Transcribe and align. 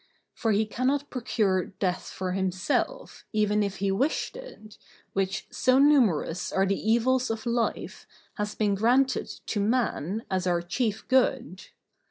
For 0.33 0.51
he 0.51 0.65
cannot 0.65 1.11
procure 1.11 1.63
death 1.65 2.05
for 2.07 2.31
himself, 2.31 3.23
even 3.33 3.61
if 3.61 3.75
he 3.75 3.91
wished 3.91 4.35
it, 4.35 4.79
which, 5.13 5.45
so 5.51 5.77
numerous 5.77 6.51
are 6.51 6.65
the 6.65 6.73
evils 6.91 7.29
of 7.29 7.45
life, 7.45 8.07
has 8.33 8.55
been 8.55 8.73
granted 8.73 9.27
to 9.27 9.59
man 9.59 10.25
as 10.27 10.47
our 10.47 10.63
chief 10.63 11.07
good. 11.07 11.65